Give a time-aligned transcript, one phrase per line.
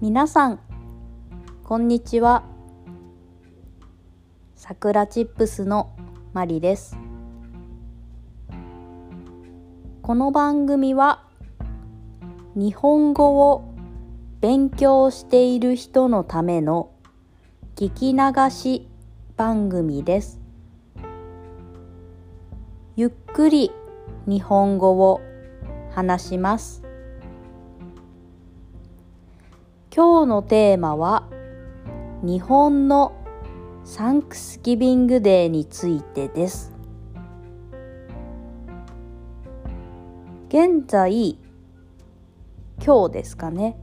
[0.00, 0.60] 皆さん
[1.64, 2.44] こんにちは。
[4.54, 5.90] さくらチップスの
[6.32, 6.96] マリです。
[10.02, 11.24] この番組は
[12.54, 13.74] 日本語を
[14.40, 16.92] 勉強している人のための
[17.74, 18.86] 聞き流し
[19.36, 20.40] 番組です。
[22.94, 23.72] ゆっくり
[24.28, 25.20] 日本語を
[25.90, 26.87] 話します。
[29.98, 31.28] 今日のテーマは
[32.22, 33.20] 日本の
[33.82, 36.72] サンクスギビングデーについてです。
[40.50, 41.36] 現在
[42.80, 43.76] 今日ですかね。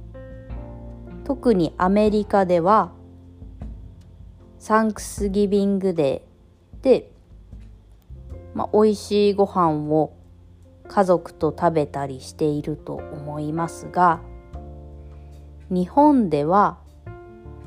[1.26, 2.94] 特にアメリカでは
[4.58, 7.12] サンクスギビングデーで
[8.54, 10.14] まあ、美味しいご飯を
[10.88, 14.22] 家族と食べたりしていると思いますが
[15.70, 16.78] 日本では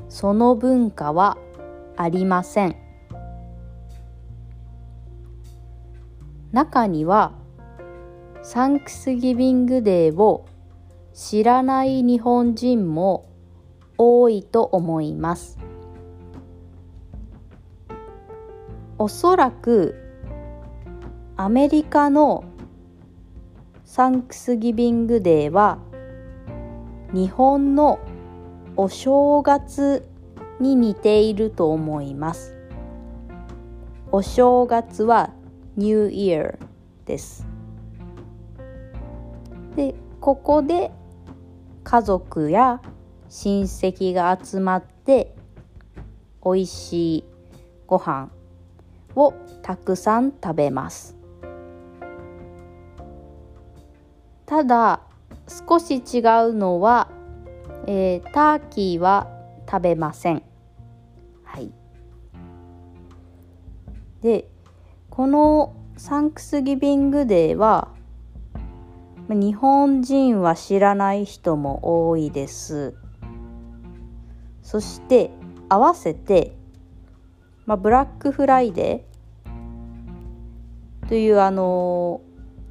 [0.07, 1.37] その文化は
[1.97, 2.75] ありません。
[6.51, 7.33] 中には
[8.41, 10.45] サンクスギビングデーを
[11.13, 13.29] 知らない日本人も
[13.97, 15.59] 多いと思います。
[18.97, 19.95] おそらく
[21.35, 22.45] アメリカの
[23.85, 25.79] サンクスギビングデーは
[27.13, 27.99] 日本の
[28.75, 30.07] お正月
[30.59, 32.55] に似ていると思います。
[34.11, 35.31] お正月は
[35.75, 36.57] ニューイヤー
[37.05, 37.47] です。
[39.75, 40.91] で、ここで
[41.83, 42.81] 家族や
[43.29, 45.35] 親戚が集まって
[46.43, 47.23] 美味しい
[47.87, 48.29] ご飯
[49.15, 51.17] をたくさん食べます。
[54.45, 55.01] ただ
[55.49, 57.09] 少し違うのは、
[57.87, 59.27] えー、ターキーは
[59.69, 60.43] 食べません。
[61.43, 61.71] はい、
[64.21, 64.47] で
[65.09, 67.89] このサンクスギビングデーは
[69.27, 72.95] 日本人は知らない人も多いです。
[74.61, 75.31] そして
[75.67, 76.55] 合わせて、
[77.65, 82.21] まあ、ブラックフライデーというあの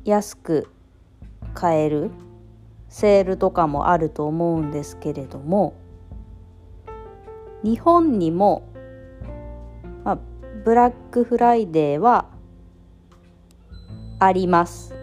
[0.04, 0.68] 安く
[1.54, 2.10] 買える
[2.88, 5.74] セールとかもあると思うんですけれども
[7.62, 8.68] 日本にも、
[10.04, 10.18] まあ、
[10.64, 12.26] ブラックフライデーは
[14.20, 14.94] あります。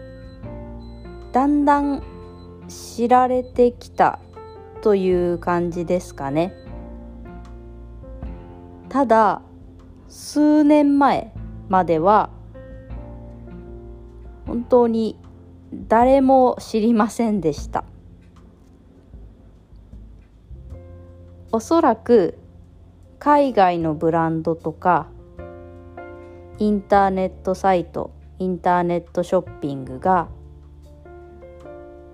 [1.32, 2.02] だんだん
[2.68, 4.18] 知られてきた
[4.82, 6.54] という感じですかね。
[8.88, 9.42] ただ
[10.08, 11.32] 数年前
[11.68, 12.30] までは
[14.46, 15.18] 本当に
[15.72, 17.84] 誰も知りませんでした。
[21.52, 22.38] おそらく
[23.18, 25.08] 海外のブランドとか
[26.58, 30.28] インターネットサイトインターネットショッピングが、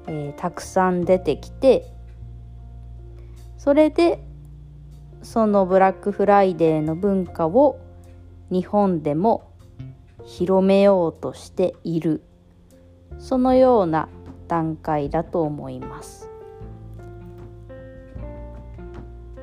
[0.06, 1.84] えー、たくさん出てきて
[3.58, 4.22] それで
[5.22, 7.78] そのブラックフライデーの文化を
[8.50, 9.50] 日本でも
[10.24, 12.22] 広めようとしている。
[13.18, 14.08] そのような
[14.48, 16.30] 段階だと思います。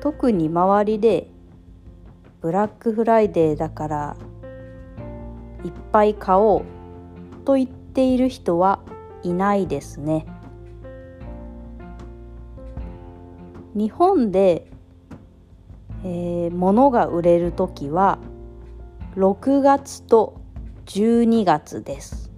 [0.00, 1.28] 特に周りで
[2.40, 4.16] ブラックフライデーだから
[5.62, 8.80] いっぱい買おうと言っている人は
[9.22, 10.26] いないですね。
[13.74, 14.66] 日本で、
[16.02, 18.18] えー、物が売れる時は
[19.16, 20.40] 6月と
[20.86, 22.29] 12月です。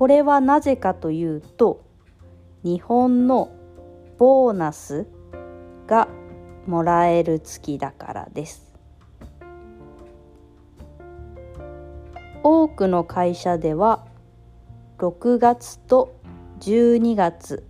[0.00, 1.84] これはなぜかというと
[2.62, 3.52] 日本の
[4.16, 5.06] ボーナス
[5.86, 6.08] が
[6.66, 8.72] もらえる月だからです。
[12.42, 14.06] 多くの会社では
[14.96, 16.18] 6月と
[16.60, 17.66] 12月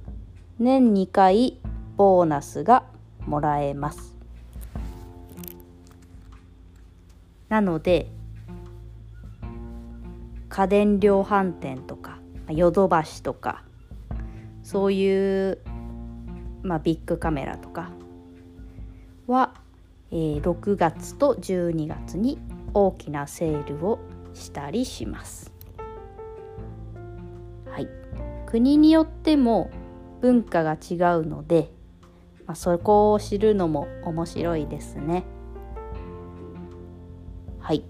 [0.61, 1.59] 年2回
[1.97, 2.85] ボーナスが
[3.27, 4.15] もらえます。
[7.49, 8.09] なので
[10.49, 12.20] 家電量販店とか
[12.53, 13.63] ヨドバシとか
[14.63, 15.59] そういう、
[16.63, 17.91] まあ、ビッグカメラとか
[19.27, 19.55] は、
[20.11, 22.39] えー、6月と12月に
[22.75, 23.99] 大きなセールを
[24.35, 25.53] したりします。
[27.71, 27.89] はい、
[28.47, 29.71] 国によっても
[30.21, 31.73] 文化が違うので、
[32.47, 35.25] まあ、そこを知るのも面白いですね。
[37.59, 37.85] はい。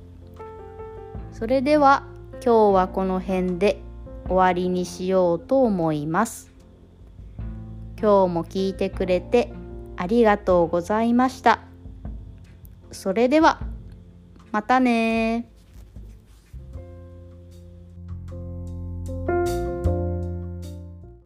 [1.33, 2.05] それでは
[2.45, 3.83] 今日はこの辺で
[4.31, 6.53] 終わりにしようと思います。
[8.00, 9.53] 今日も聞いてくれて
[9.97, 11.61] ありがとうございました。
[12.93, 13.61] それでは
[14.53, 15.50] またね